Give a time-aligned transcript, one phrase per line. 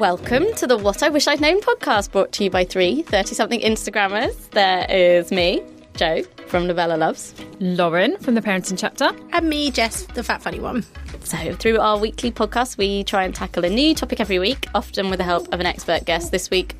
[0.00, 3.34] Welcome to the What I Wish I'd Known podcast brought to you by three 30
[3.34, 4.48] something Instagrammers.
[4.48, 5.62] There is me,
[5.94, 7.34] Joe from Novella Loves.
[7.60, 9.10] Lauren from the Parenting Chapter.
[9.34, 10.86] And me, Jess, the fat funny one.
[11.30, 15.10] So, through our weekly podcast, we try and tackle a new topic every week, often
[15.10, 16.32] with the help of an expert guest.
[16.32, 16.74] This week,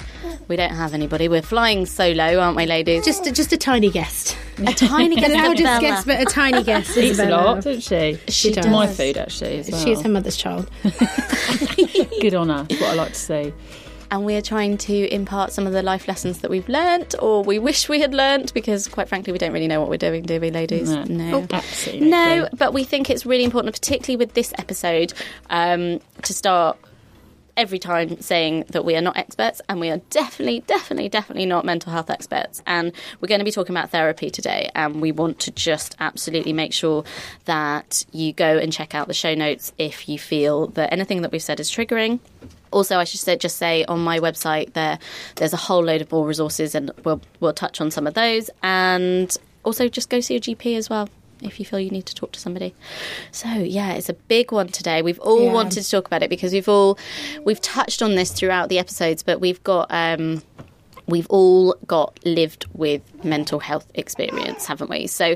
[0.48, 1.28] we don't have anybody.
[1.28, 3.04] We're flying solo, aren't we, ladies?
[3.04, 4.36] Just a, just a tiny guest.
[4.58, 5.30] a tiny guest.
[5.32, 5.80] An eldest Isabella.
[5.80, 6.96] guest, but a tiny guest.
[6.98, 8.18] Eats a lot, doesn't she?
[8.26, 8.64] She does.
[8.64, 8.72] does.
[8.72, 9.84] My food, actually, as well.
[9.84, 10.68] She is her mother's child.
[12.20, 13.54] Good on her, is what I like to say.
[14.10, 17.42] And we are trying to impart some of the life lessons that we've learnt or
[17.44, 20.22] we wish we had learnt because quite frankly we don't really know what we're doing
[20.24, 21.46] do we ladies No.
[21.50, 22.08] Absolutely.
[22.10, 25.12] no but we think it's really important particularly with this episode
[25.48, 26.76] um, to start
[27.56, 31.64] every time saying that we are not experts and we are definitely definitely definitely not
[31.64, 35.38] mental health experts and we're going to be talking about therapy today and we want
[35.38, 37.04] to just absolutely make sure
[37.44, 41.32] that you go and check out the show notes if you feel that anything that
[41.32, 42.18] we've said is triggering
[42.72, 44.98] also, I should say, just say on my website there,
[45.36, 48.50] there's a whole load of more resources, and we'll we'll touch on some of those.
[48.62, 51.08] And also, just go see your GP as well
[51.42, 52.74] if you feel you need to talk to somebody.
[53.32, 55.00] So yeah, it's a big one today.
[55.00, 55.52] We've all Yeah.
[55.54, 56.98] wanted to talk about it because we've all
[57.44, 59.86] we've touched on this throughout the episodes, but we've got.
[59.90, 60.42] Um,
[61.06, 65.08] We've all got lived with mental health experience, haven't we?
[65.08, 65.34] So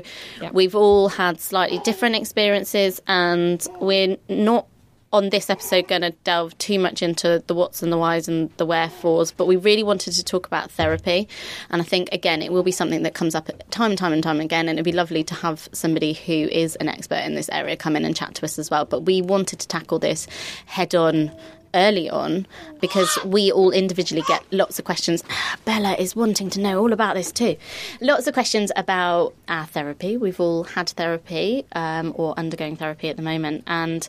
[0.53, 4.67] we've all had slightly different experiences, and we're not
[5.15, 8.49] on this episode going to delve too much into the what's and the whys and
[8.57, 11.29] the wherefores, but we really wanted to talk about therapy.
[11.69, 14.21] And I think, again, it will be something that comes up time and time and
[14.21, 14.67] time again.
[14.67, 17.95] And it'd be lovely to have somebody who is an expert in this area come
[17.95, 18.83] in and chat to us as well.
[18.83, 20.27] But we wanted to tackle this
[20.65, 21.31] head on
[21.73, 22.45] early on
[22.81, 25.23] because we all individually get lots of questions.
[25.63, 27.55] Bella is wanting to know all about this too.
[28.01, 30.17] Lots of questions about our therapy.
[30.17, 34.07] We've all had therapy um, or undergoing therapy at the moment, and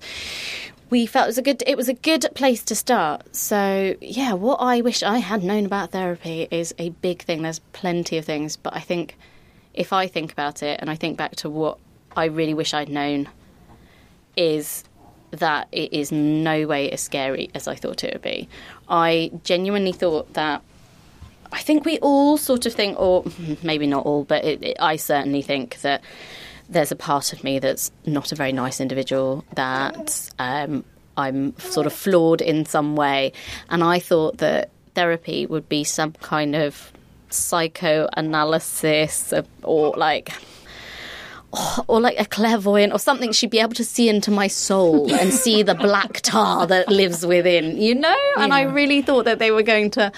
[0.89, 3.35] we felt it was a good it was a good place to start.
[3.35, 7.43] So yeah, what I wish I had known about therapy is a big thing.
[7.43, 9.17] There's plenty of things, but I think
[9.75, 11.79] if I think about it and I think back to what
[12.17, 13.29] I really wish I'd known
[14.37, 14.85] is
[15.33, 18.49] that it is no way as scary as I thought it would be.
[18.89, 20.63] I genuinely thought that.
[21.53, 23.25] I think we all sort of think, or
[23.63, 26.03] maybe not all, but it, it, I certainly think that
[26.69, 30.85] there's a part of me that's not a very nice individual, that um,
[31.17, 33.33] I'm sort of flawed in some way.
[33.69, 36.93] And I thought that therapy would be some kind of
[37.31, 40.33] psychoanalysis or like
[41.89, 45.33] or like a clairvoyant or something she'd be able to see into my soul and
[45.45, 49.51] see the black tar that lives within you know and i really thought that they
[49.51, 50.11] were going to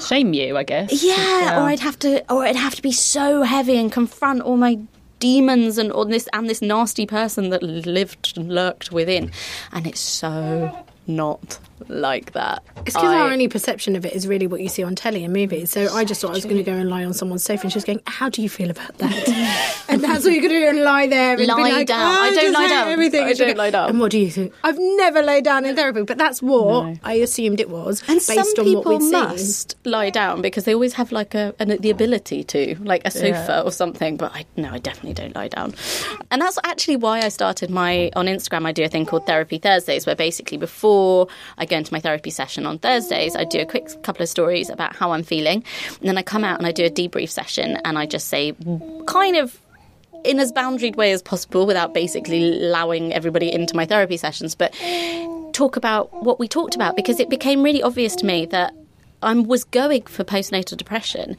[0.00, 1.02] Shame you, I guess.
[1.02, 4.56] yeah, or I'd have to, or it'd have to be so heavy and confront all
[4.56, 4.78] my
[5.24, 9.30] demons and all this and this nasty person that lived and lurked within,
[9.72, 11.58] and it's so not
[11.88, 12.62] like that.
[12.86, 15.32] It's because our only perception of it is really what you see on telly and
[15.32, 15.70] movies.
[15.70, 17.72] So I just thought I was going to go and lie on someone's sofa, and
[17.72, 20.60] she was going, "How do you feel about that?" and that's what you're going to
[20.60, 22.00] do and lie there and be Lie like, down.
[22.00, 22.88] "Oh, I don't lie down.
[22.88, 23.24] Everything.
[23.24, 23.90] I don't go, lie down.
[23.90, 24.52] And what do you think?
[24.62, 26.96] I've never laid down in therapy, but that's what No.
[27.02, 29.12] I assumed it was And based some on people what we'd seen.
[29.12, 33.10] must lie down because they always have like a an, the ability to, like a
[33.10, 33.60] sofa Yeah.
[33.62, 34.16] or something.
[34.16, 35.74] But I no, I definitely don't lie down,
[36.30, 38.66] and that's actually why I started my on Instagram.
[38.66, 42.30] I do a thing called Therapy Thursdays, where basically before I go into my therapy
[42.30, 45.64] session on Thursdays, I do a quick couple of stories about how I'm feeling,
[46.00, 48.54] and then I come out and I do a debrief session, and I just say
[49.06, 49.60] kind of
[50.24, 54.74] in as boundaried way as possible without basically allowing everybody into my therapy sessions, but
[55.52, 58.74] talk about what we talked about because it became really obvious to me that
[59.22, 61.36] I was going for postnatal depression,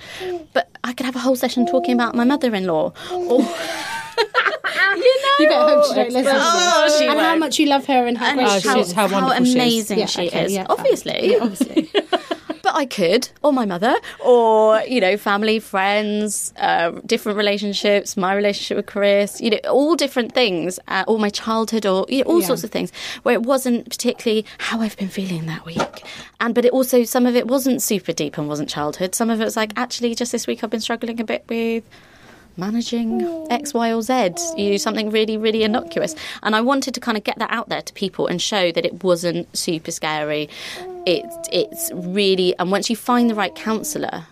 [0.53, 3.47] but I could have a whole session talking about my mother-in-law or.
[4.18, 6.98] You know, You better hope she don't listen to Oh, this.
[7.00, 7.40] she and how won't.
[7.40, 9.50] much you love her and how and great Oh, she how, she's- how wonderful she
[9.52, 9.56] is.
[9.56, 10.53] amazing Yeah, she okay, is.
[10.53, 11.90] yeah, obviously, Yeah, obviously.
[12.64, 18.34] but I could, or my mother, or you know, family, friends, uh, different relationships, my
[18.34, 22.32] relationship with Chris, you know, all different things, uh, or my childhood, or you know,
[22.32, 22.47] all Yeah.
[22.47, 22.91] sorts of things,
[23.23, 26.03] where it wasn't particularly how I've been feeling that week,
[26.40, 29.14] and but it also some of it wasn't super deep and wasn't childhood.
[29.14, 31.84] Some of it was like actually just this week I've been struggling a bit with
[32.57, 36.16] managing X, Y, or Z, you know, something really, really innocuous.
[36.43, 38.85] And I wanted to kind of get that out there to people and show that
[38.85, 40.49] it wasn't super scary.
[41.05, 44.25] It, it's really, and once you find the right counsellor,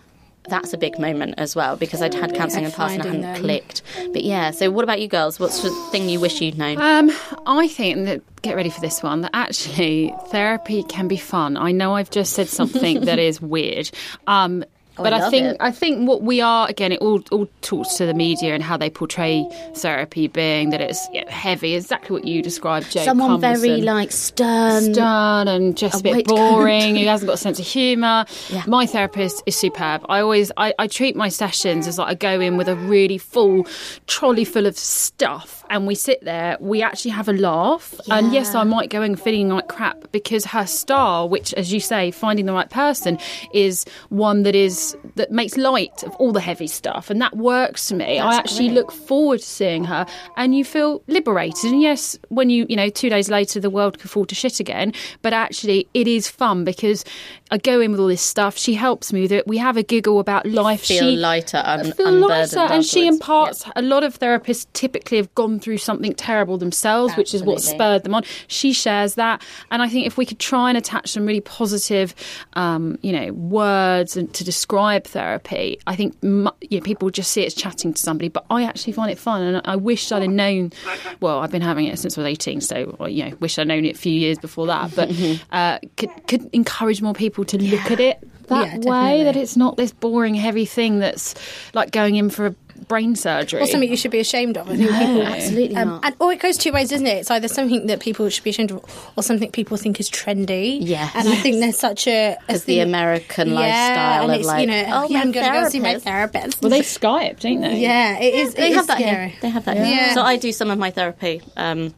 [0.49, 3.05] that's a big moment as well because I'd had counselling in the past and I
[3.05, 3.35] hadn't them.
[3.37, 3.81] clicked.
[4.11, 5.39] But yeah, so what about you girls?
[5.39, 6.81] What's the thing you wish you'd known?
[6.81, 7.11] Um,
[7.45, 9.21] I think that get ready for this one.
[9.21, 11.55] That actually therapy can be fun.
[11.55, 13.89] I know I've just said something that is weird.
[14.27, 14.65] Um,
[14.97, 15.57] Oh, but I I, think it.
[15.59, 18.77] I think what we are again, it all all talks to the media and how
[18.77, 19.45] they portray
[19.75, 23.03] therapy being that it's heavy, exactly what you described, Joe.
[23.03, 24.93] Someone very like stern.
[24.93, 28.63] stern and just a, A bit boring who hasn't got a sense of humour Yeah.
[28.67, 32.39] my therapist is superb i always I, I treat my sessions as like i go
[32.39, 33.65] in with a really full
[34.07, 37.99] trolley full of stuff and we sit there we actually have a laugh.
[38.09, 41.79] And yes i might go in feeling like crap because her style which as you
[41.79, 43.17] say finding the right person
[43.53, 47.09] is one that is that makes light of all the heavy stuff.
[47.09, 48.19] And that works for me.
[48.19, 48.75] I actually great.
[48.75, 50.05] look forward to seeing her.
[50.37, 51.71] And you feel liberated.
[51.71, 54.59] And yes when you you know two days later the world could fall to shit
[54.59, 54.93] again.
[55.21, 57.03] But actually it is fun because
[57.53, 58.57] i go in with all this stuff.
[58.57, 59.47] She helps me with it.
[59.47, 60.81] We have a giggle about life.
[60.85, 65.33] Feel she lighter, un- feel lighter, and she imparts a lot of therapists typically have
[65.35, 68.23] gone through something terrible themselves which is what spurred them on.
[68.47, 69.41] She shares that
[69.71, 72.15] and i think if we could try and attach some really positive
[72.53, 77.31] um, you know words and to describe therapy i think mu- you know, people just
[77.31, 80.11] see it as chatting to somebody but i actually find it fun and i wish
[80.11, 80.71] i'd have known
[81.19, 83.85] well i've been having it since i was 18 so you know wish i'd known
[83.85, 85.11] it a few years before that but
[85.51, 89.55] uh, could, could encourage more people to look at it that Yeah, way that it's
[89.55, 91.33] not this boring heavy thing that's
[91.73, 92.55] like going in for a
[92.89, 94.69] brain surgery Or something you should be ashamed of.
[94.69, 96.05] I think people Absolutely Um, not.
[96.05, 97.19] and or it goes two ways, isn't it?
[97.19, 100.79] It's either something that people should be ashamed of, or something people think is trendy.
[100.81, 104.47] yeah and I think there's such a Because the American yeah, lifestyle and of it's,
[104.47, 106.61] like, you know, oh, yeah, I'm going to go see my therapist.
[106.61, 108.53] well they skype don't they yeah, it is.
[108.55, 109.29] They it have is that scary.
[109.29, 109.39] here.
[109.41, 109.77] They have that.
[109.77, 110.13] Yeah.
[110.13, 111.41] So I do some of my therapy.
[111.55, 111.93] Um,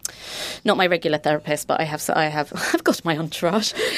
[0.65, 2.07] not my regular therapist, but I have.
[2.13, 2.51] I have.
[2.73, 3.73] I've got my entourage.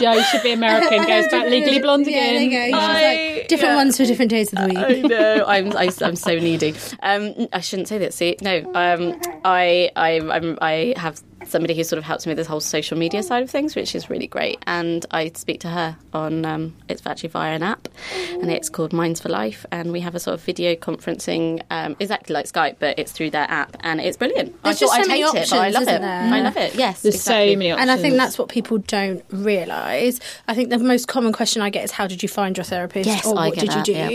[0.00, 2.42] Joe should be American, goes back legally blonde again.
[2.42, 2.76] you go.
[2.78, 3.76] I- like, different yeah.
[3.76, 4.78] ones for different days of the week.
[4.78, 5.44] I know.
[5.48, 5.76] I'm.
[5.76, 6.74] I, I'm so needy.
[7.02, 8.14] Um, I shouldn't say that.
[8.14, 8.58] See, no.
[8.74, 9.90] Um, I.
[9.96, 10.20] I.
[10.20, 13.42] I'm, I have somebody who sort of helps me with this whole social media side
[13.42, 14.58] of things, which is really great.
[14.66, 16.44] And I speak to her on.
[16.44, 17.88] Um, it's actually via an app,
[18.32, 19.64] and it's called Minds for Life.
[19.72, 23.30] And we have a sort of video conferencing, um, exactly like Skype, but it's through
[23.30, 24.60] their app, and it's brilliant.
[24.62, 26.00] There's I just thought so I'd many hate it, but I love it.
[26.00, 26.22] there?
[26.34, 26.74] I love it.
[26.74, 27.52] Yes, There's exactly.
[27.54, 27.82] so many options.
[27.90, 30.20] And I think that's what people don't realise.
[30.48, 33.06] I think the most common question I get is, "How did you find your therapist?"
[33.08, 34.08] Yes, or I "What get did you that,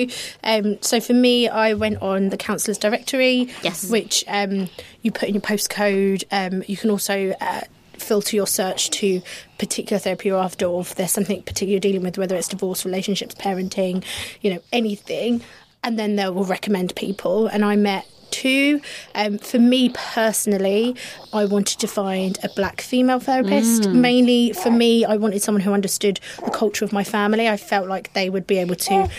[0.64, 3.90] do?" Um, so for me, I went on the counsellor's directory, Yes.
[3.90, 4.70] which um,
[5.02, 6.24] you put in your postcode.
[6.32, 7.62] Um, you can also uh,
[7.94, 9.22] filter your search to
[9.58, 12.86] particular therapy you're after, or if there's something particular you're dealing with, whether it's divorce,
[12.86, 14.04] relationships, parenting,
[14.42, 15.42] you know, anything,
[15.84, 17.48] and then they will recommend people.
[17.48, 18.80] And I met two.
[19.16, 20.96] Um, for me personally,
[21.34, 23.90] I wanted to find a black female therapist.
[23.90, 27.48] Mainly for me, I wanted someone who understood the culture of my family.
[27.48, 29.10] I felt like they would be able to.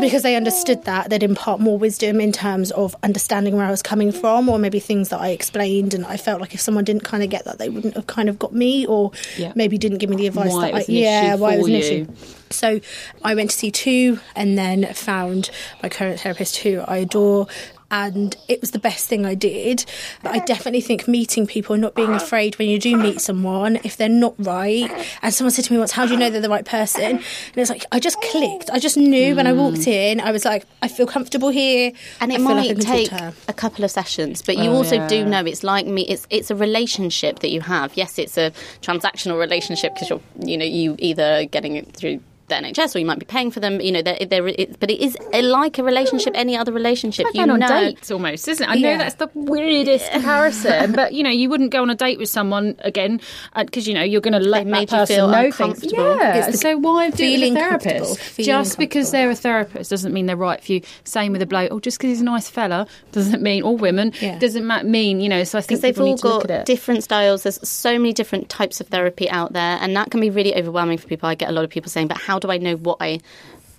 [0.00, 3.82] Because they understood that, they'd impart more wisdom in terms of understanding where I was
[3.82, 5.94] coming from, or maybe things that I explained.
[5.94, 8.28] And I felt like if someone didn't kind of get that, they wouldn't have kind
[8.28, 9.52] of got me, or Yeah.
[9.54, 11.72] maybe didn't give me the advice Why that I, yeah, issue why it was an
[11.72, 11.78] you.
[11.78, 12.06] issue.
[12.50, 12.80] So
[13.24, 15.50] I went to see two and then found
[15.82, 17.46] my current therapist who I adore.
[17.92, 19.84] And it was the best thing I did.
[20.22, 22.24] But I definitely think meeting people and not being uh-huh.
[22.24, 24.90] afraid when you do meet someone, if they're not right.
[24.90, 25.04] Uh-huh.
[25.22, 27.16] And someone said to me once, How do you know they're the right person?
[27.18, 27.48] Uh-huh.
[27.48, 28.28] And it's like, I just oh.
[28.32, 28.70] clicked.
[28.70, 29.90] I just knew when I walked hmm.
[29.90, 31.92] in, I was like, I feel comfortable here.
[32.20, 34.56] and I it feel like I might can talk take a couple of sessions but
[34.56, 35.08] you Oh, also yeah.
[35.08, 38.52] do know it's like me it's it's a relationship that you have yes it's a
[38.80, 42.20] transactional relationship because you're you know you either getting it through
[42.52, 44.90] the NHS or you might be paying for them you know there, there it, but
[44.90, 48.64] it is like a relationship any other relationship Like you know on dates almost, isn't
[48.64, 48.70] it?
[48.70, 48.98] I know Yeah.
[48.98, 52.74] that's the weirdest comparison, but you know, you wouldn't go on a date with someone
[52.80, 53.20] again
[53.54, 55.82] uh, because you know you're going to let that person feel know things.
[55.82, 56.16] uncomfortable.
[56.16, 58.36] Yeah, the so why do feeling a therapist?
[58.40, 60.80] Just because they're a therapist doesn't mean they're right for you.
[61.04, 61.70] Same with a bloke.
[61.72, 64.38] Or just because he's a nice fella doesn't mean, or women Yeah.
[64.38, 65.44] doesn't mean you know.
[65.44, 67.42] So I think they've all need to look got different styles.
[67.44, 70.98] There's so many different types of therapy out there, and that can be really overwhelming
[70.98, 71.28] for people.
[71.28, 73.20] I get a lot of people saying, "But how do I know what I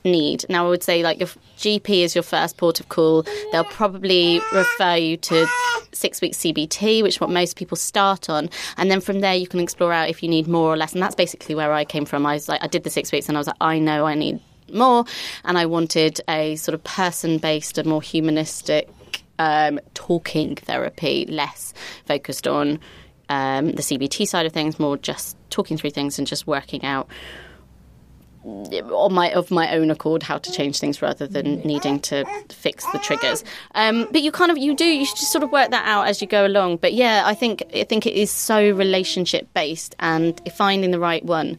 [0.03, 3.63] need?" Now, I would say, like, if GP is your first port of call, they'll
[3.65, 5.47] probably refer you to
[5.91, 9.47] six weeks CBT, which is what most people start on, and then from there you
[9.47, 10.93] can explore out if you need more or less.
[10.93, 12.25] And that's basically where I came from.
[12.25, 14.15] I was like, I did the six weeks, and I was like, I know I
[14.15, 14.39] need
[14.73, 15.05] more,
[15.45, 18.89] and I wanted a sort of person-based and more humanistic
[19.39, 21.73] um, talking therapy, less
[22.05, 22.79] focused on
[23.29, 27.07] um, the CBT side of things, more just talking through things and just working out
[28.45, 32.85] on my of my own accord how to change things rather than needing to fix
[32.91, 33.43] the triggers.
[33.75, 36.21] Um, but you kind of you do you just sort of work that out as
[36.21, 36.77] you go along.
[36.77, 41.23] But yeah, I think I think it is so relationship based and finding the right
[41.23, 41.57] one.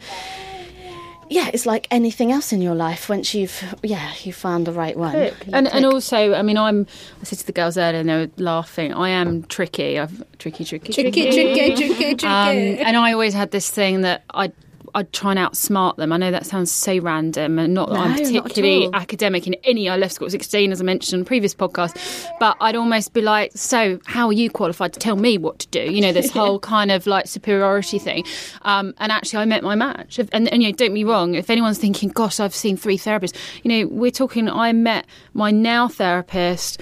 [1.30, 3.08] Yeah, it's like anything else in your life.
[3.08, 5.16] Once you've yeah you found the right one,
[5.52, 6.86] and and also, I mean, I'm.
[7.20, 8.92] I said to the girls earlier, and they were laughing.
[8.92, 9.98] I am tricky.
[9.98, 12.26] I've tricky, tricky, Tricky, tricky, tricky, tricky.
[12.26, 14.52] Um, and I always had this thing that I
[14.94, 16.12] I'd try and outsmart them.
[16.12, 19.54] I know that sounds so random and not that I'm No, at particularly academic in
[19.64, 19.88] any.
[19.88, 21.96] I left school at 16, as I mentioned on a previous podcast,
[22.38, 25.68] but I'd almost be like, so how are you qualified to tell me what to
[25.68, 25.80] do?
[25.80, 28.24] You know, this whole kind of like superiority thing.
[28.62, 30.18] Um, and actually, I met my match.
[30.18, 33.36] And, and, you know, don't be wrong, if anyone's thinking, gosh, I've seen three therapists,
[33.64, 36.80] you know, we're talking, I met my now therapist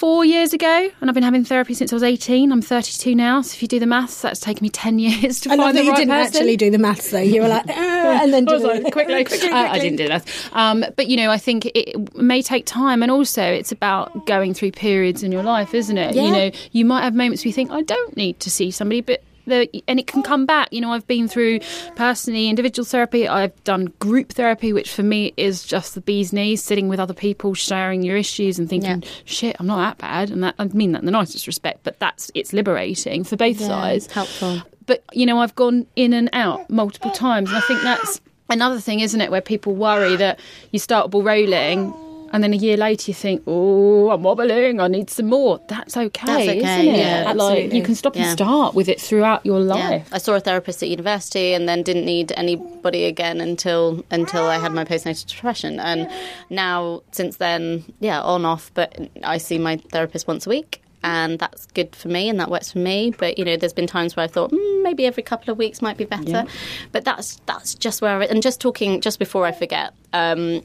[0.00, 2.50] four years ago, and I've been having therapy since I was 18.
[2.52, 5.50] I'm 32 now, so if you do the maths, that's taken me 10 years to
[5.52, 6.36] I find that the you right didn't person.
[6.36, 7.18] actually do the maths though.
[7.20, 7.72] You were like, "Uh,"
[8.22, 8.92] and then I was did like, it.
[8.94, 10.26] quickly, quickly, Uh, I didn't do that.
[10.54, 14.54] Um, but you know, I think it may take time, and also it's about going
[14.54, 16.14] through periods in your life, isn't it?
[16.14, 19.02] You know, you might have moments where you think, I don't need to see somebody,
[19.02, 19.22] but.
[19.46, 20.68] The, and it can come back.
[20.72, 21.60] You know, I've been through
[21.96, 23.26] personally individual therapy.
[23.26, 27.14] I've done group therapy, which for me is just the bee's knees, sitting with other
[27.14, 29.08] people, sharing your issues, and thinking, Yeah.
[29.24, 31.98] "Shit, I'm not that bad." And that, I mean that in the nicest respect, but
[31.98, 34.62] that's it's liberating for both sides helpful.
[34.86, 38.80] but you know i've gone in and out multiple times and i think that's another
[38.80, 40.38] thing isn't it where people worry that
[40.72, 41.92] you start ball rolling
[42.32, 45.96] and then a year later you think oh i'm wobbling i need some more that's
[45.96, 49.44] okay, That's okay, isn't it yeah, like you can stop and start with it throughout
[49.44, 49.74] your Yeah.
[49.74, 54.44] life I saw a therapist at university and then didn't need anybody again until until
[54.46, 55.78] I had my postnatal depression.
[55.80, 56.08] And
[56.50, 58.88] now since then, yeah, on off, but
[59.24, 60.82] I see my therapist once a week.
[61.02, 63.14] And that's good for me, and that works for me.
[63.16, 65.80] But you know, there's been times where I thought mm, maybe every couple of weeks
[65.80, 66.44] might be better.
[66.92, 68.20] But that's that's just where.
[68.20, 70.62] I, and just talking, just before I forget, um,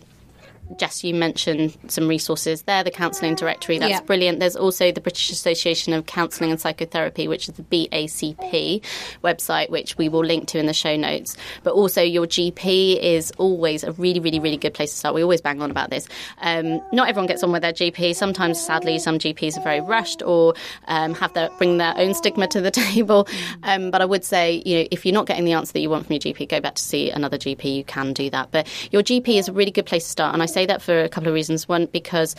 [0.78, 4.02] Jess, you mentioned some resources there, the counselling directory, that's Yeah.
[4.02, 4.40] brilliant.
[4.40, 8.82] There's also the British Association of Counselling and Psychotherapy, which is the BACP
[9.24, 11.38] website, which we will link to in the show notes.
[11.64, 15.14] But also, your GP is always a really, really, really good place to start.
[15.16, 16.08] We always bang on about this.
[16.42, 18.14] Um, not everyone gets on with their GP.
[18.16, 20.56] Sometimes, sadly, some GPs are very rushed or
[20.88, 23.28] um, have their bring their own stigma to the table.
[23.64, 25.90] Um, but I would say, you know, if you're not getting the answer that you
[25.92, 27.76] want from your GP, go back to see another GP.
[27.76, 28.50] You can do that.
[28.52, 31.04] But your GP is a really good place to start, and I say that for
[31.04, 31.68] a couple of reasons.
[31.68, 32.36] One, because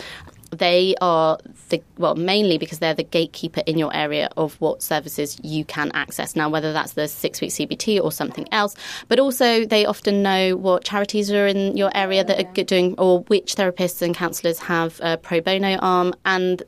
[0.51, 5.39] they are the well mainly because they're the gatekeeper in your area of what services
[5.43, 8.77] you can access now whether that's the six week cbt or something else
[9.09, 12.95] but also they often know what charities are in your area that are good doing
[12.97, 16.63] or which therapists and counsellors have a pro bono arm and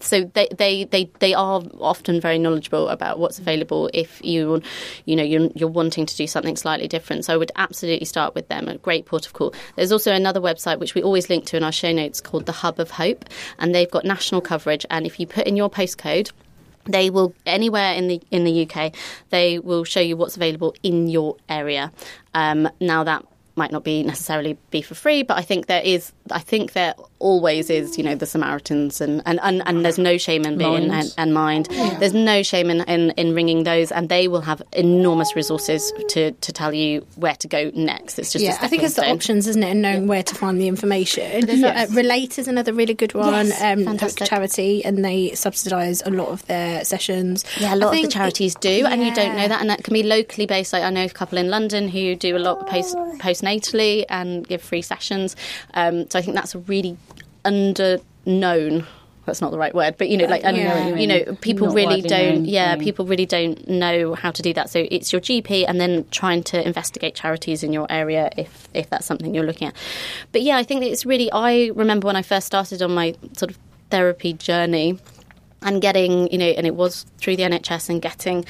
[0.00, 4.62] so they, they, they, they are often very knowledgeable about what's available if you
[5.04, 7.24] you know you're, you're wanting to do something slightly different.
[7.24, 9.54] So I would absolutely start with them a great port of call.
[9.76, 12.52] There's also another website which we always link to in our show notes called the
[12.52, 13.24] Hub of Hope
[13.58, 14.86] and they've got national coverage.
[14.90, 16.30] And if you put in your postcode
[16.84, 18.94] they will anywhere in the in the UK
[19.30, 21.92] they will show you what's available in your area.
[22.34, 23.24] Um, now that
[23.56, 26.94] might not be necessarily be for free but I think there is I think there
[27.18, 30.88] always is you know the Samaritans and and, and, and there's no shame in being
[30.88, 30.92] Mind.
[30.92, 31.66] and, and mind
[31.98, 36.30] there's no shame in, in in ringing those and they will have enormous resources to
[36.32, 39.46] to tell you where to go next it's just Yeah, I think it's the options,
[39.46, 41.46] isn't it, and knowing where to find the information.
[41.46, 41.90] Yes.
[41.90, 43.46] Uh, Relate is another really good one.
[43.46, 44.28] Yes, um, fantastic.
[44.28, 47.44] charity, and they subsidise a lot of their sessions.
[47.58, 49.94] Yeah, a lot of the charities do, and you don't know that, and that can
[49.94, 50.72] be locally based.
[50.72, 54.62] Like I know a couple in London who do a lot post postnatally and give
[54.62, 55.36] free sessions.
[55.74, 56.96] Um, so I think that's a really
[57.44, 58.86] underknown.
[59.26, 62.00] That's not the right word, but you know, like know you know, people Not really
[62.00, 62.34] don't.
[62.36, 62.82] known Yeah, thing.
[62.82, 64.70] people really don't know how to do that.
[64.70, 68.88] So it's your GP, and then trying to investigate charities in your area if if
[68.88, 69.76] that's something you're looking at.
[70.32, 71.30] But yeah, I think it's really.
[71.30, 73.58] I remember when I first started on my sort of
[73.90, 74.98] therapy journey
[75.60, 78.46] and getting you know and it was through the NHS and getting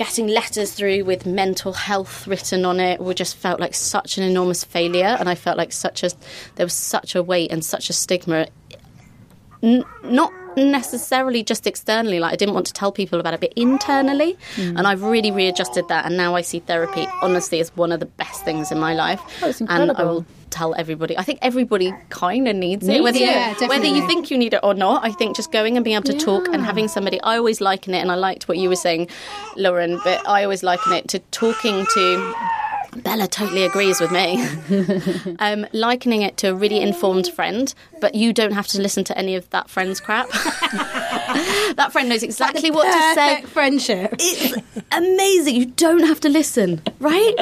[0.00, 4.24] getting letters through with mental health written on it would just felt like such an
[4.24, 6.10] enormous failure and I felt like such a
[6.54, 8.46] there was such a weight and such a stigma.
[9.62, 13.52] N- not necessarily just externally like I didn't want to tell people about it but
[13.56, 14.38] internally.
[14.56, 14.78] Mm.
[14.78, 18.06] and I've really readjusted that and now I see therapy honestly as one of the
[18.06, 19.20] best things in my life.
[19.42, 21.16] Oh, it's and I will tell everybody.
[21.16, 24.54] I think everybody kind of needs, it whether you, Yeah, whether you think you need
[24.54, 25.04] it or not.
[25.04, 27.94] I think just going and being able to talk and having somebody I always liken
[27.94, 29.08] it and I liked what you were saying
[29.56, 32.34] Lauren but I always liken it to talking to
[32.96, 34.44] Bella totally agrees with me.
[35.38, 39.16] um, likening it to a really informed friend, but you don't have to listen to
[39.16, 40.28] any of that friend's crap.
[41.76, 43.42] that friend knows exactly what to say.
[43.42, 44.14] Friendship.
[44.18, 44.56] It's
[44.92, 45.56] amazing.
[45.56, 47.34] You don't have to listen, right?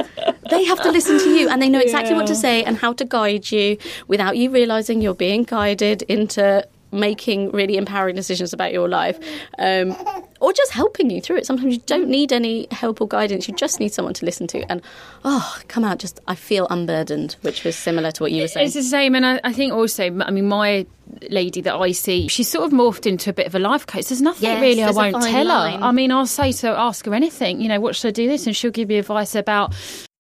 [0.51, 2.93] They have to listen to you and they know exactly what to say and how
[2.95, 8.73] to guide you without you realizing you're being guided into making really empowering decisions about
[8.73, 9.19] your life
[9.59, 9.95] um,
[10.41, 11.47] or just helping you through it.
[11.47, 14.61] Sometimes you don't need any help or guidance, you just need someone to listen to.
[14.71, 14.81] And
[15.25, 18.67] oh, come out, just I feel unburdened, which was similar to what you were saying.
[18.67, 20.87] It's the same, and I, I think also, I mean, my
[21.31, 24.07] lady that I see, she's sort of morphed into a bit of a life coach.
[24.07, 25.79] There's nothing Yes, really I there's a won't tell line.
[25.81, 25.85] her.
[25.85, 27.61] I mean, I'll say to her, ask her anything.
[27.61, 29.75] You know, what should I do this, and she'll give me advice about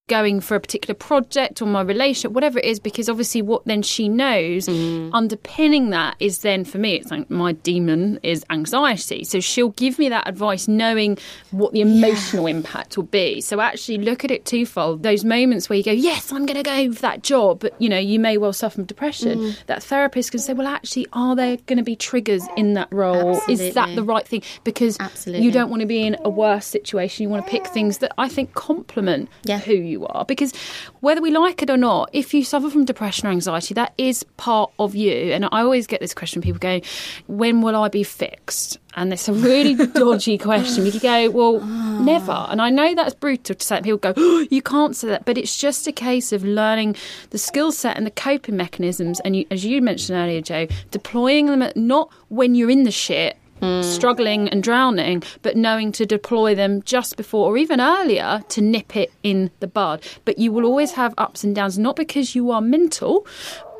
[0.09, 3.83] going for a particular project or my relationship, whatever it is, because obviously what then
[3.83, 5.11] she knows Mm.
[5.13, 9.25] underpinning that is then for me, it's like my demon is anxiety.
[9.25, 11.19] So she'll give me that advice knowing
[11.53, 13.41] what the emotional impact will be.
[13.41, 15.03] So actually look at it twofold.
[15.03, 17.89] Those moments where you go, yes, I'm going to go for that job, but you
[17.89, 19.39] know, you may well suffer from depression.
[19.39, 19.57] Mm.
[19.67, 23.41] That therapist can say, well, actually, are there going to be triggers in that role?
[23.49, 24.43] Is that the right thing?
[24.65, 25.45] Because Absolutely.
[25.45, 27.23] you don't want to be in a worse situation.
[27.23, 29.59] You want to pick things that I think complement Yeah.
[29.59, 30.25] who you are.
[30.25, 30.53] Because
[31.01, 34.25] whether we like it or not, if you suffer from depression or anxiety, that is
[34.37, 35.33] part of you.
[35.33, 36.83] And I always get this question people going,
[37.27, 38.79] when will I be fixed?
[38.95, 40.85] And it's a really dodgy question.
[40.85, 42.01] You could go, well, ah.
[42.03, 42.47] never.
[42.49, 43.81] And I know that's brutal to say.
[43.81, 45.25] People go, oh, you can't say that.
[45.25, 46.97] But it's just a case of learning
[47.31, 49.21] the skill set and the coping mechanisms.
[49.21, 52.91] And you, as you mentioned earlier, Joe, deploying them at, not when you're in the
[52.91, 53.38] shit,
[53.83, 58.97] struggling and drowning, but knowing to deploy them just before or even earlier to nip
[58.97, 60.03] it in the bud.
[60.25, 63.27] But you will always have ups and downs, not because you are mental,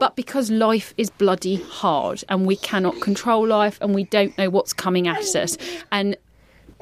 [0.01, 4.51] but because life is bloody hard and we cannot control life and we don't know
[4.51, 5.59] what's coming at us.
[5.91, 6.17] And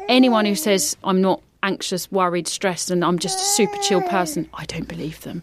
[0.09, 4.49] anyone who says, I'm not anxious, worried, stressed, and I'm just a super chill person,
[4.55, 5.43] I don't believe them.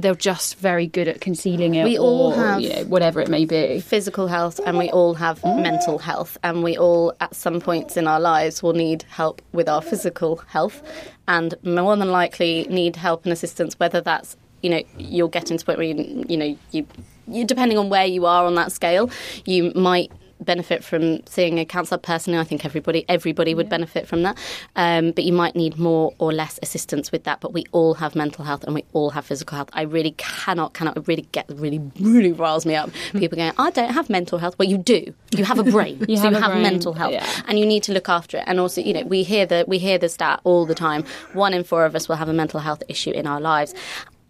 [0.00, 3.28] They're just very good at concealing it, We all or, have- you know, whatever it
[3.28, 3.80] may be.
[3.80, 8.06] physical health and we all have mental health and we all at some points in
[8.06, 10.82] our lives will need help with our physical health
[11.26, 15.64] and more than likely need help and assistance whether that's you know you're getting to
[15.64, 16.86] the point where you, you know you,
[17.26, 19.10] you depending on where you are on that scale
[19.44, 24.22] you might benefit from seeing a counsellor personally i think everybody everybody would benefit from
[24.22, 24.38] that.
[24.76, 28.14] Um, but you might need more or less assistance with that but we all have
[28.14, 29.70] mental health and we all have physical health.
[29.72, 32.90] I really cannot cannot it really get really really riles me up.
[33.12, 34.58] People going i don't have mental health.
[34.58, 35.14] Well you do.
[35.36, 36.04] You have a brain.
[36.08, 37.12] You so have you have brain, mental health.
[37.12, 37.26] Yeah.
[37.46, 38.44] and you need to look after it.
[38.46, 41.04] And also you know we hear the we hear the stat all the time.
[41.32, 43.74] One in four of us will have a mental health issue in our lives.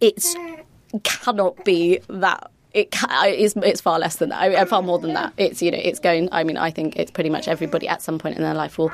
[0.00, 0.36] It's
[1.02, 2.50] cannot be that
[2.80, 4.40] it ca- it's, far less than that.
[4.42, 5.32] I mean, far more than that.
[5.36, 8.18] It's you know it's going i mean i think it's pretty much everybody at some
[8.18, 8.92] point in their life will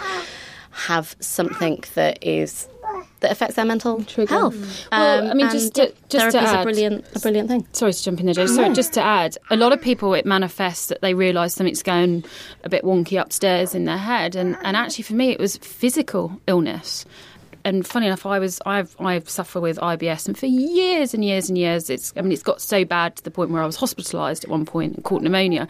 [0.70, 2.68] have something that is
[3.20, 4.29] that affects their mental health.
[4.31, 4.53] Well,
[5.25, 7.66] Um, I mean, just to- just to therapy's a brilliant a brilliant thing.
[7.73, 8.47] Sorry to jump in there, Joe.
[8.47, 12.25] Sorry, just to add, a lot of people it manifests that they realise something's going
[12.64, 16.38] a bit wonky upstairs in their head, and, and actually for me it was physical
[16.47, 17.07] illness.
[17.64, 21.48] And funny enough, I was I've I've suffered with IBS, and for years and years
[21.48, 23.79] and years, it's I mean it's got so bad to the point where I was
[23.79, 25.66] hospitalised at one point and caught pneumonia.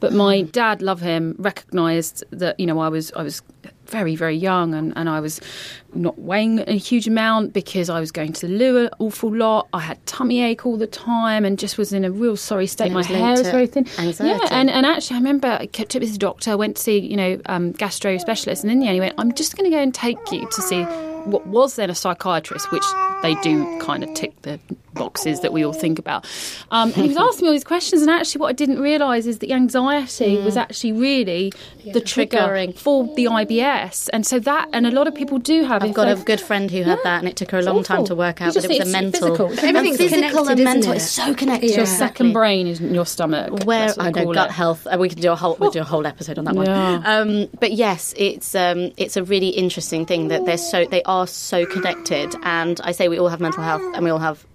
[0.00, 0.46] But my hmm.
[0.48, 3.42] dad, love him, recognised that you know I was I was
[3.86, 5.40] very very young and, and I was
[5.94, 9.68] not weighing a huge amount because I was going to the loo an awful lot.
[9.72, 12.92] I had tummy ache all the time and just was in a real sorry state.
[12.92, 13.86] My hair was very thin.
[13.98, 14.24] anxiety.
[14.42, 16.98] Yeah, and, and actually I remember I kept it with the doctor, went to see,
[16.98, 19.76] you know, um, gastro specialist and in the end he went, I'm just going to
[19.76, 20.86] go and take you to see
[21.24, 22.84] what was then a psychiatrist, which
[23.22, 24.58] they do kind of tick the
[24.94, 26.26] boxes that we all think about.
[26.70, 29.26] Um, and he was asking me all these questions, and actually, what I didn't realise
[29.26, 31.52] is the anxiety was actually really
[31.84, 32.78] the trigger Triggering.
[32.78, 35.79] for the IBS, and so that, and a lot of people do have.
[35.80, 38.04] I've got a good friend who had that, and it took her a long time
[38.06, 39.20] to work out that it was a mental.
[39.36, 39.46] physical.
[39.66, 40.96] Everything's And physical and mental it?
[40.96, 41.70] is so connected.
[41.70, 41.76] Yeah.
[41.78, 43.64] your second brain is in your stomach.
[43.64, 44.52] where I know gut it.
[44.52, 44.86] health.
[44.86, 46.66] uh, We can do a whole we'll do a whole episode on that one.
[46.66, 47.02] Yeah.
[47.04, 51.26] Um, but yes, it's um, it's a really interesting thing that they're so they are
[51.26, 52.34] so connected.
[52.42, 54.46] And I say we all have mental health and we all have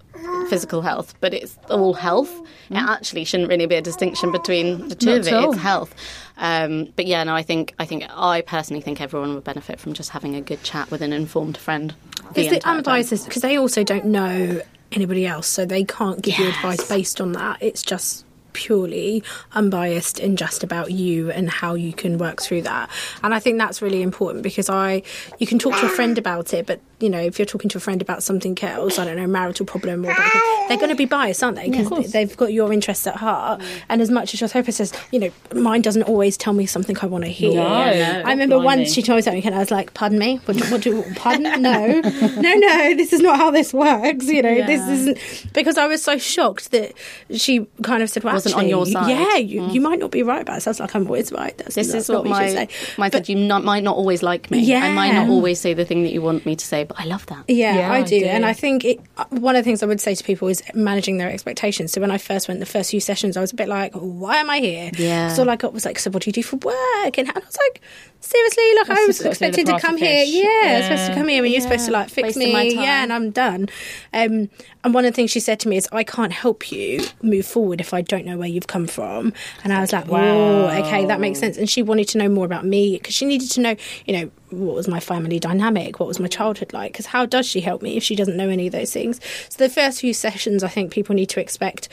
[0.48, 2.32] physical health, but it's all health.
[2.70, 5.32] It actually shouldn't really be a distinction between the two Not of it.
[5.32, 5.94] It's health.
[6.36, 9.92] Um, but yeah, no, I think I think I personally think everyone would benefit from
[9.92, 11.94] just having a good chat with an informed friend.
[12.34, 14.60] the It's the unbiased because they also don't know
[14.92, 17.58] anybody else, so they can't give you advice based on that.
[17.60, 18.24] It's just
[18.56, 22.88] purely unbiased and just about you and how you can work through that.
[23.22, 25.02] And I think that's really important because I
[25.38, 27.78] you can talk to a friend about it, but you know if you're talking to
[27.78, 30.96] a friend about something else, I don't know, marital problem or whatever, they're going to
[30.96, 31.68] be biased, aren't they?
[31.70, 33.62] Because they've got your interests at heart.
[33.88, 36.96] And as much as your therapist says, you know, mine doesn't always tell me something
[37.02, 37.54] I want to hear.
[37.54, 40.36] No, I remember once she told me something and I was like, pardon me?
[40.46, 41.42] What, do- what do, pardon?
[41.62, 44.26] No, no, no, this is not how this works.
[44.26, 46.92] You know, this isn't, because I was so shocked that
[47.30, 49.08] she kind of said, well, Wasn't on your side.
[49.10, 49.72] Yeah, you, mm.
[49.74, 50.60] you might not be right about it.
[50.62, 51.56] So I was like, I'm always right.
[51.58, 53.28] That's, This that's is not what my my But- said.
[53.28, 54.74] You not, might not always like me.
[54.74, 57.04] I might not always say the thing that you want me to say, but I
[57.04, 57.44] love that.
[57.48, 58.20] Yeah, Yeah, I I do.
[58.20, 58.26] do.
[58.26, 60.62] And I think it, uh, one of the things I would say to people is
[60.74, 61.92] managing their expectations.
[61.92, 64.36] So when I first went the first few sessions, I was a bit like, why
[64.36, 64.90] am I here?
[64.96, 65.28] Yeah.
[65.34, 67.18] So like I got was like, so what do you do for work?
[67.18, 67.80] And I was like,
[68.26, 70.24] seriously, like That's I was expecting to expected look to come here.
[70.24, 70.34] fish.
[70.34, 72.52] Yeah, I was supposed to come here and you're supposed to like fix Wasting me.
[72.52, 72.62] my.
[72.62, 73.68] Yeah, and I'm done.
[74.12, 74.48] Um,
[74.84, 77.46] and one of the things she said to me is, I can't help you move
[77.46, 79.32] forward if I don't know where you've come from.
[79.64, 81.56] And I was like, oh, okay, that makes sense.
[81.56, 84.30] And she wanted to know more about me because she needed to know, you know,
[84.50, 85.98] what was my family dynamic?
[85.98, 86.92] What was my childhood like?
[86.92, 89.20] Because how does she help me if she doesn't know any of those things?
[89.48, 91.88] So the first few sessions, I think people need to expect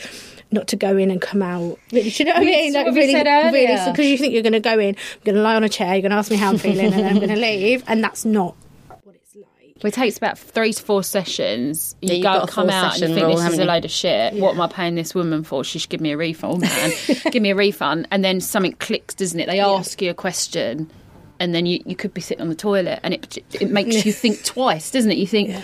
[0.53, 1.77] not to go in and come out.
[1.91, 2.73] Really, do you know what I mean?
[2.73, 5.55] Like, really, really, because you think you're going to go in, I'm going to lie
[5.55, 7.29] on a chair, you're going to ask me how I'm feeling, and then I'm going
[7.29, 8.55] to leave, and that's not
[9.03, 9.83] what it's like.
[9.83, 11.95] it takes about three to four sessions.
[12.01, 14.33] You yeah, go come out and you think this is a load of shit.
[14.33, 14.41] Yeah.
[14.41, 15.63] What am I paying this woman for?
[15.63, 16.91] She should give me a refund, man.
[17.31, 18.07] give me a refund.
[18.11, 19.47] And then something clicks, doesn't it?
[19.47, 19.67] They yeah.
[19.67, 20.91] ask you a question,
[21.39, 24.13] and then you, you could be sitting on the toilet, and it it makes you
[24.13, 25.17] think twice, doesn't it?
[25.17, 25.55] You think,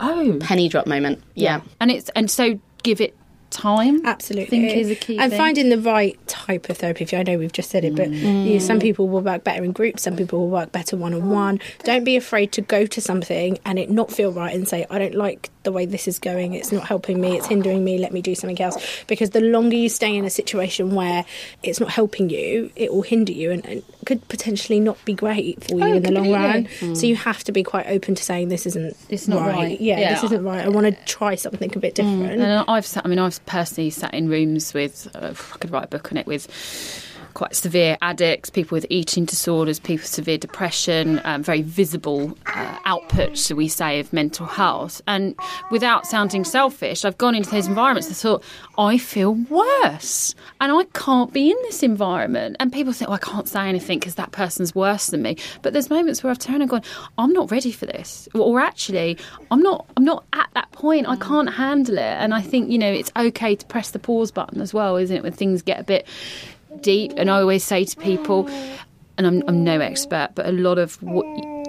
[0.00, 1.22] oh, penny drop moment.
[1.34, 1.62] Yeah.
[1.80, 3.16] and it's and so give it
[3.54, 4.04] time.
[4.04, 5.38] Absolutely, I think is a key and thing.
[5.38, 7.06] finding the right type of therapy.
[7.16, 8.46] I know we've just said it, but mm.
[8.46, 10.02] you know, some people will work better in groups.
[10.02, 11.60] Some people will work better one on one.
[11.84, 14.98] Don't be afraid to go to something and it not feel right and say, "I
[14.98, 16.54] don't like the way this is going.
[16.54, 17.36] It's not helping me.
[17.36, 17.98] It's hindering me.
[17.98, 21.24] Let me do something else." Because the longer you stay in a situation where
[21.62, 25.62] it's not helping you, it will hinder you and, and could potentially not be great
[25.64, 26.66] for you oh, in the long run.
[26.80, 26.96] Mm.
[26.96, 28.96] So you have to be quite open to saying, "This isn't.
[29.08, 29.54] It's not right.
[29.54, 29.80] right.
[29.80, 30.64] Yeah, yeah, this isn't right.
[30.64, 31.96] I want to try something a bit mm.
[31.96, 32.44] different." Mm.
[32.44, 35.84] And I've, sat, I mean, I've personally sat in rooms with, uh, I could write
[35.84, 36.46] a book on it, with
[37.34, 42.78] quite severe addicts, people with eating disorders, people with severe depression, um, very visible uh,
[42.84, 45.02] output, shall we say, of mental health.
[45.06, 45.34] And
[45.70, 48.42] without sounding selfish, I've gone into those environments and thought,
[48.78, 52.56] I feel worse and I can't be in this environment.
[52.60, 55.36] And people think, well, I can't say anything because that person's worse than me.
[55.62, 56.82] But there's moments where I've turned and gone,
[57.18, 58.28] I'm not ready for this.
[58.34, 59.18] Or actually,
[59.50, 61.08] I'm not, I'm not at that point.
[61.08, 62.00] I can't handle it.
[62.00, 65.16] And I think, you know, it's okay to press the pause button as well, isn't
[65.16, 65.22] it?
[65.22, 66.06] When things get a bit
[66.80, 67.12] deep.
[67.16, 68.48] And I always say to people,
[69.16, 71.26] and I'm, I'm no expert, but a lot of what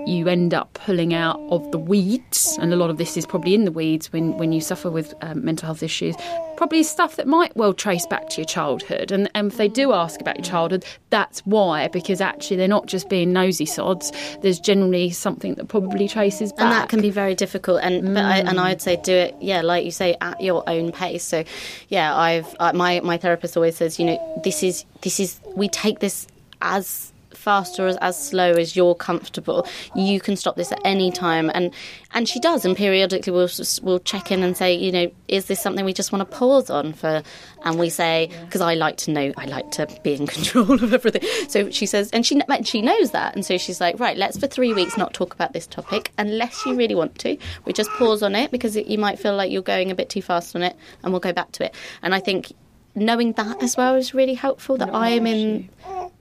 [0.08, 3.54] you end up pulling out of the weeds, and a lot of this is probably
[3.54, 6.16] in the weeds when, when you suffer with um, mental health issues,
[6.58, 9.12] probably stuff that might well trace back to your childhood.
[9.12, 12.86] And, and if they do ask about your childhood, that's why, because actually they're not
[12.88, 14.12] just being nosy sods.
[14.42, 16.62] There's generally something that probably traces back.
[16.62, 17.82] And that can be very difficult.
[17.82, 18.14] And mm.
[18.14, 21.24] but I, and I'd say do it, yeah, like you say, at your own pace.
[21.24, 21.44] So,
[21.90, 25.68] yeah, I've uh, my my therapist always says, you know, this is this is we
[25.68, 26.28] take this
[26.62, 27.12] as
[27.46, 29.68] fast or as, as slow as you're comfortable.
[29.96, 31.72] You can stop this at any time, and
[32.14, 32.66] and she does.
[32.66, 33.50] And periodically, we'll
[33.84, 36.70] we'll check in and say, you know, is this something we just want to pause
[36.70, 37.22] on for?
[37.64, 40.94] And we say, because I like to know, I like to be in control of
[40.94, 41.24] everything.
[41.48, 44.48] So she says, and she she knows that, and so she's like, right, let's for
[44.48, 47.38] three weeks not talk about this topic unless you really want to.
[47.66, 50.10] We just pause on it because it, you might feel like you're going a bit
[50.10, 51.76] too fast on it, and we'll go back to it.
[52.02, 52.52] And I think
[52.96, 54.78] knowing that as well is really helpful.
[54.78, 55.70] That I am in,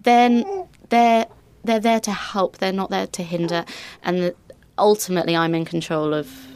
[0.02, 1.26] then they're
[1.64, 2.58] they're there to help.
[2.58, 3.64] They're not there to hinder,
[4.02, 4.34] and
[4.78, 6.53] ultimately, I'm in control of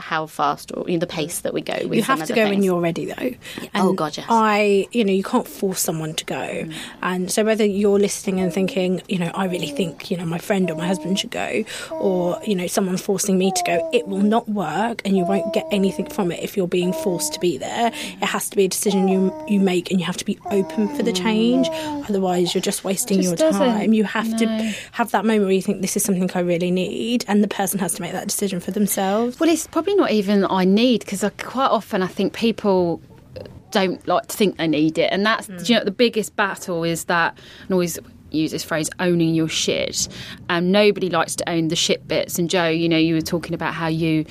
[0.00, 1.74] how fast or you know, the pace that we go.
[1.74, 2.50] you have to go things.
[2.50, 3.34] when you're ready, though.
[3.62, 3.68] Yeah.
[3.76, 4.26] oh God, yes.
[4.28, 6.74] I, you know, you can't force someone to go, mm.
[7.02, 10.38] and so whether you're listening and thinking, you know, I really think, you know, my
[10.38, 14.08] friend or my husband should go, or you know, someone's forcing me to go, it
[14.08, 17.40] will not work, and you won't get anything from it if you're being forced to
[17.40, 17.88] be there.
[17.88, 20.88] It has to be a decision you you make, and you have to be open
[20.96, 21.68] for the change.
[22.08, 23.92] Otherwise, you're just wasting just your time.
[23.92, 24.38] You have no.
[24.38, 24.46] to
[24.92, 27.78] have that moment where you think this is something I really need, and the person
[27.80, 29.38] has to make that decision for themselves.
[29.38, 33.00] Well, it's probably probably not even I need because quite often I think people
[33.70, 35.68] don't like to think they need it, and that's mm.
[35.68, 37.98] you know the biggest battle is that and always
[38.30, 40.06] use this phrase owning your shit
[40.48, 43.20] and um, nobody likes to own the shit bits and joe you know you were
[43.20, 44.24] talking about how you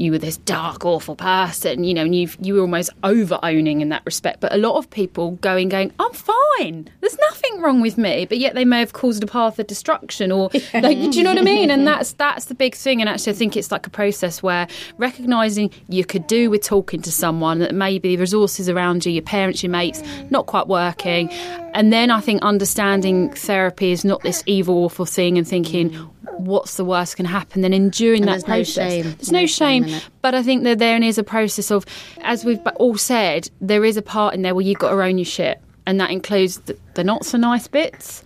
[0.00, 3.82] you were this dark, awful person, you know, and you you were almost over owning
[3.82, 4.40] in that respect.
[4.40, 6.88] But a lot of people going, going, I'm fine.
[7.00, 10.32] There's nothing wrong with me, but yet they may have caused a path of destruction,
[10.32, 11.70] or like, do you know what I mean?
[11.70, 13.02] And that's that's the big thing.
[13.02, 17.02] And actually, I think it's like a process where recognizing you could do with talking
[17.02, 21.30] to someone that maybe the resources around you, your parents, your mates, not quite working,
[21.74, 26.76] and then I think understanding therapy is not this evil, awful thing, and thinking what's
[26.76, 29.02] the worst can happen then enduring and that process no shame.
[29.02, 31.84] there's no, no shame, shame but i think that there is a process of
[32.22, 35.18] as we've all said there is a part in there where you've got to own
[35.18, 38.22] your shit and that includes the, the not so nice bits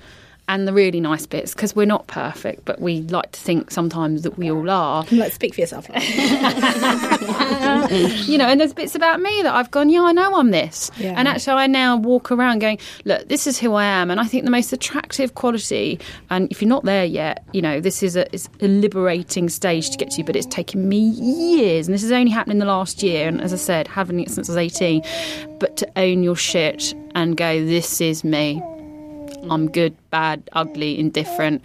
[0.46, 4.22] and the really nice bits because we're not perfect, but we like to think sometimes
[4.22, 5.04] that we all are.
[5.11, 5.88] Let's speak for yourself.
[8.28, 10.90] you know, and there's bits about me that I've gone, yeah, I know I'm this.
[10.98, 11.14] Yeah.
[11.16, 14.11] And actually, I now walk around going, look, this is who I am.
[14.11, 17.80] And I think the most attractive quality, and if you're not there yet, you know,
[17.80, 21.88] this is a, it's a liberating stage to get to, but it's taken me years.
[21.88, 23.28] And this has only happened in the last year.
[23.28, 25.02] And as I said, having it since I was 18.
[25.59, 28.62] But to own your shit and go, this is me
[29.50, 31.62] I'm good, bad, ugly, indifferent.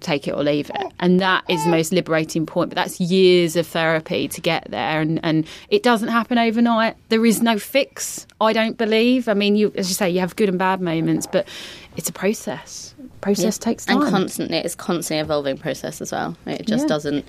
[0.00, 0.92] take it or leave it.
[1.00, 2.70] And that is the most liberating point.
[2.70, 5.00] But that's years of therapy to get there.
[5.00, 6.96] And, and it doesn't happen overnight.
[7.08, 9.28] There is no fix, I don't believe.
[9.28, 11.48] I mean, you, as you say, you have good and bad moments, but
[11.96, 12.94] it's a process.
[13.20, 13.64] Process yeah.
[13.64, 14.02] takes time.
[14.02, 16.36] And constantly, it's constantly evolving process as well.
[16.46, 16.88] It just yeah.
[16.88, 17.24] doesn't,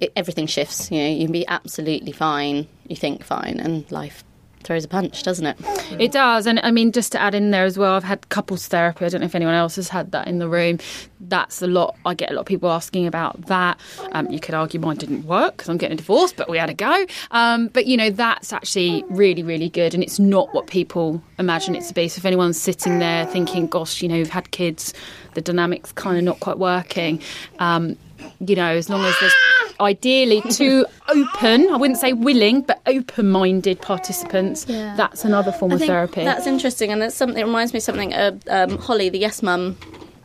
[0.00, 0.90] it, everything shifts.
[0.90, 4.24] You know, you can be absolutely fine, you think fine, and life
[4.64, 5.56] throws a punch, doesn't it?
[5.98, 6.46] It does.
[6.46, 9.04] And I mean, just to add in there as well, I've had couples therapy.
[9.04, 10.78] I don't know if anyone else has had that in the room.
[11.28, 11.96] That's a lot.
[12.04, 13.78] I get a lot of people asking about that.
[14.12, 16.70] Um, you could argue mine didn't work because I'm getting a divorce, but we had
[16.70, 17.06] a go.
[17.30, 19.94] Um, but, you know, that's actually really, really good.
[19.94, 22.08] And it's not what people imagine it to be.
[22.08, 24.92] So if anyone's sitting there thinking, gosh, you know, we've had kids,
[25.34, 27.20] the dynamic's kind of not quite working,
[27.58, 27.96] um,
[28.40, 29.34] you know, as long as there's
[29.80, 34.94] ideally two open, I wouldn't say willing, but open minded participants, yeah.
[34.96, 36.24] that's another form I of therapy.
[36.24, 36.92] That's interesting.
[36.92, 39.76] And it's something, it reminds me of something uh, um, Holly, the yes mum,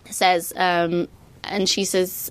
[0.10, 0.54] says.
[0.56, 1.08] Um,
[1.46, 2.30] and she says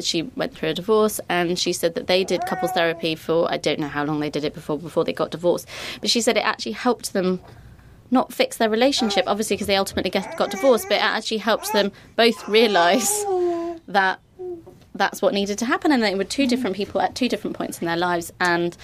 [0.00, 3.56] she went through a divorce and she said that they did couples therapy for I
[3.56, 5.66] don't know how long they did it before before they got divorced
[6.00, 7.40] but she said it actually helped them
[8.12, 11.72] not fix their relationship obviously because they ultimately get, got divorced but it actually helped
[11.72, 13.24] them both realize
[13.88, 14.20] that
[14.94, 17.80] that's what needed to happen, and they were two different people at two different points
[17.80, 18.32] in their lives.
[18.40, 18.76] And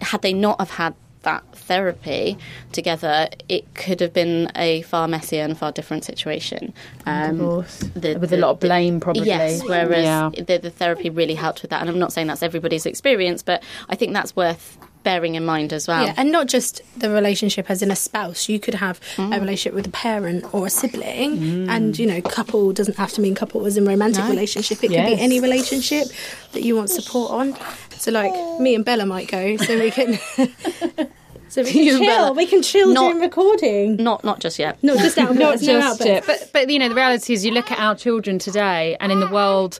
[0.00, 0.94] had they not have had
[1.24, 2.38] that therapy
[2.72, 6.72] together, it could have been a far messier and far different situation.
[7.06, 9.26] Um, the, with the, a lot of blame, probably.
[9.26, 10.30] Yes, whereas yeah.
[10.30, 11.80] the, the therapy really helped with that.
[11.80, 15.72] And I'm not saying that's everybody's experience, but I think that's worth bearing in mind
[15.72, 16.06] as well.
[16.06, 18.48] Yeah, and not just the relationship as in a spouse.
[18.48, 19.36] You could have mm.
[19.36, 21.68] a relationship with a parent or a sibling, mm.
[21.68, 24.30] and you know, couple doesn't have to mean couple as in romantic no.
[24.30, 24.82] relationship.
[24.82, 25.08] It yes.
[25.08, 26.08] could be any relationship
[26.52, 27.56] that you want support on.
[27.98, 30.18] So, like me and Bella might go, so we can.
[31.54, 32.34] So we can chill.
[32.34, 33.94] We can chill not, during recording.
[33.94, 34.82] Not not just yet.
[34.82, 35.36] Not just out.
[35.36, 36.26] not just yet.
[36.26, 39.20] But but you know the reality is you look at our children today, and in
[39.20, 39.78] the world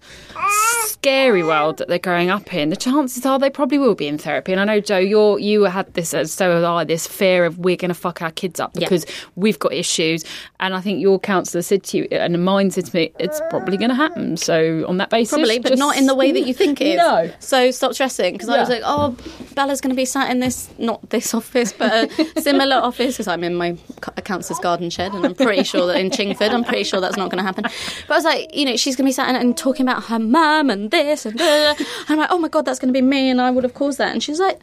[1.04, 4.16] scary world that they're growing up in, the chances are they probably will be in
[4.16, 4.52] therapy.
[4.52, 7.58] And I know, Joe, you're, you had this, as so have I, this fear of
[7.58, 9.14] we're going to fuck our kids up because yeah.
[9.36, 10.24] we've got issues.
[10.60, 13.76] And I think your counsellor said to you, and mine said to me, it's probably
[13.76, 14.38] going to happen.
[14.38, 16.86] So on that basis, probably, but just, not in the way that you think it
[16.86, 16.94] is.
[17.04, 17.30] No.
[17.38, 18.54] So stop stressing because yeah.
[18.54, 19.14] I was like, oh,
[19.54, 23.28] Bella's going to be sat in this, not this office, but a similar office because
[23.28, 23.76] I'm in my
[24.24, 27.30] counsellor's garden shed, and I'm pretty sure that in Chingford, I'm pretty sure that's not
[27.30, 27.64] going to happen.
[27.64, 30.04] But I was like, you know, she's going to be sat in and talking about
[30.04, 33.02] her mum and this and, and I'm like, oh my god, that's going to be
[33.02, 34.12] me, and I would have caused that.
[34.12, 34.60] And she's like,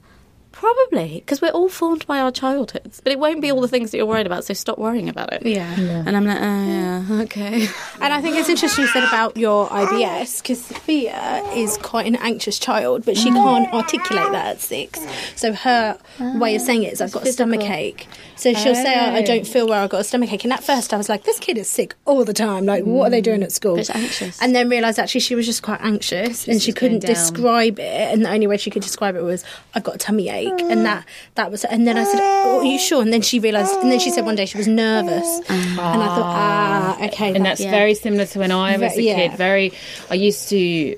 [0.51, 2.99] Probably, because we're all formed by our childhoods.
[2.99, 5.31] But it won't be all the things that you're worried about, so stop worrying about
[5.31, 5.45] it.
[5.45, 5.73] Yeah.
[5.75, 6.03] yeah.
[6.05, 7.67] And I'm like, oh, yeah, okay.
[8.01, 12.17] And I think it's interesting you said about your IBS, because Sophia is quite an
[12.17, 13.35] anxious child, but she mm.
[13.35, 14.99] can't articulate that at six.
[15.35, 18.07] So her way of saying it is, I've got a stomach ache.
[18.41, 18.73] So she'll oh.
[18.73, 20.43] say, oh, I don't feel well, I've got a stomach ache.
[20.45, 22.65] And at first I was like, this kid is sick all the time.
[22.65, 23.77] Like, what are they doing at school?
[23.77, 24.41] anxious.
[24.41, 28.11] And then realised actually she was just quite anxious and she couldn't describe it.
[28.11, 30.83] And the only way she could describe it was, I've got a tummy ache and
[30.87, 31.65] that that was.
[31.65, 34.09] And then I said, oh, "Are you sure?" And then she realised, and then she
[34.09, 37.69] said one day she was nervous, and I thought, ah, okay, and that's yeah.
[37.69, 39.15] very similar to when I was a yeah.
[39.15, 39.33] kid.
[39.37, 39.71] Very,
[40.09, 40.95] I used to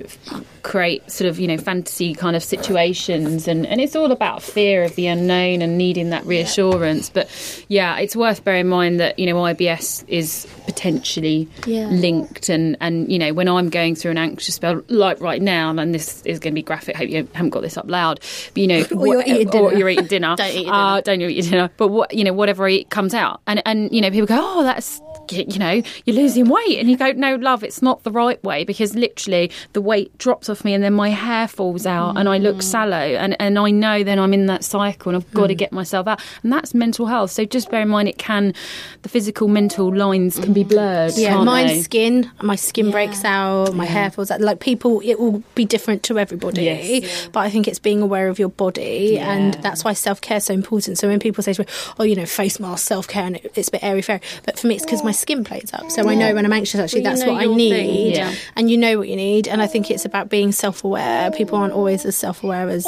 [0.63, 4.83] create sort of you know fantasy kind of situations and and it's all about fear
[4.83, 7.13] of the unknown and needing that reassurance yeah.
[7.13, 11.87] but yeah it's worth bearing in mind that you know IBS is potentially yeah.
[11.87, 15.69] linked and and you know when I'm going through an anxious spell like right now
[15.69, 18.21] and this is going to be graphic hope you haven't got this up loud
[18.53, 20.35] but you know or what, you're eating dinner, you're eating dinner.
[20.37, 20.73] don't eat dinner.
[20.73, 23.61] Uh, don't eat your dinner but what you know whatever I eat comes out and
[23.65, 26.79] and you know people go oh that's you know, you're losing weight.
[26.79, 30.49] And you go, no, love, it's not the right way because literally the weight drops
[30.49, 32.19] off me and then my hair falls out mm.
[32.19, 32.63] and I look mm.
[32.63, 32.95] sallow.
[32.95, 35.49] And, and I know then I'm in that cycle and I've got mm.
[35.49, 36.21] to get myself out.
[36.43, 37.31] And that's mental health.
[37.31, 38.53] So just bear in mind it can,
[39.01, 40.69] the physical, mental lines can be mm.
[40.69, 41.13] blurred.
[41.15, 41.81] Yeah, mine's they?
[41.81, 42.31] skin.
[42.41, 42.91] My skin yeah.
[42.91, 43.91] breaks out, my yeah.
[43.91, 44.41] hair falls out.
[44.41, 46.63] Like people, it will be different to everybody.
[46.63, 47.29] Yes.
[47.31, 49.11] But I think it's being aware of your body.
[49.13, 49.31] Yeah.
[49.31, 50.97] And that's why self care is so important.
[50.97, 51.67] So when people say to me,
[51.99, 54.21] oh, you know, face mask, self care, and it's a bit airy fairy.
[54.45, 55.89] But for me, it's because my skin plates up.
[55.91, 56.11] So yeah.
[56.11, 58.15] I know when I'm anxious, actually, well, that's what I need.
[58.15, 58.33] Yeah.
[58.55, 59.47] And you know what you need.
[59.47, 61.31] And I think it's about being self aware.
[61.31, 62.85] People aren't always as self aware as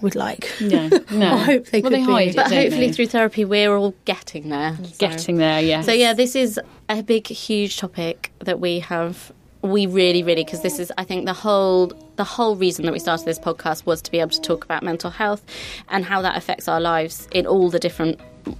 [0.00, 0.50] would like.
[0.60, 0.88] Yeah.
[1.10, 1.34] No.
[1.34, 2.32] I hope they well, could they be.
[2.34, 2.92] but hopefully they?
[2.92, 4.76] through therapy, we're all getting there.
[4.76, 4.96] So.
[4.98, 5.82] Getting there, yeah.
[5.82, 10.62] So, yeah, this is a big, huge topic that we have we really really because
[10.62, 14.00] this is i think the whole the whole reason that we started this podcast was
[14.00, 15.44] to be able to talk about mental health
[15.90, 18.18] and how that affects our lives in all the different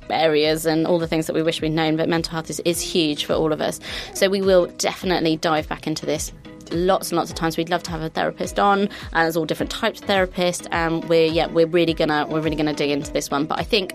[0.08, 2.80] areas and all the things that we wish we'd known, but mental health is, is
[2.80, 3.80] huge for all of us.
[4.14, 6.32] So we will definitely dive back into this
[6.72, 7.56] lots and lots of times.
[7.56, 11.04] We'd love to have a therapist on, and there's all different types of therapists, and
[11.08, 13.46] we're yeah we're really gonna we're really gonna dig into this one.
[13.46, 13.94] But I think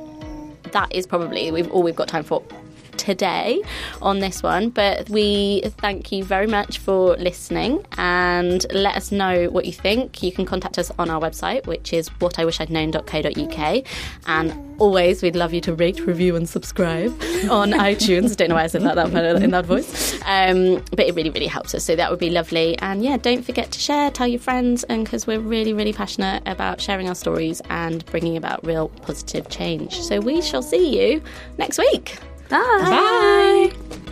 [0.71, 2.43] that is probably we've all we've got time for
[3.05, 3.61] today
[4.01, 4.69] on this one.
[4.69, 10.23] But we thank you very much for listening and let us know what you think.
[10.23, 13.85] You can contact us on our website, which is whatIwishI'dknown.co.uk.
[14.25, 17.11] And always, we'd love you to rate, review, and subscribe
[17.49, 18.35] on iTunes.
[18.35, 20.19] Don't know why I said that, that in that voice.
[20.25, 21.83] Um, but it really, really helps us.
[21.83, 22.77] So that would be lovely.
[22.79, 26.41] And yeah, don't forget to share, tell your friends, and because we're really, really passionate
[26.47, 30.01] about sharing our stories and bringing about real positive change.
[30.01, 31.21] So we shall see you
[31.57, 32.17] next week.
[32.49, 32.57] Bye.
[32.81, 33.71] Bye.
[34.09, 34.11] Bye.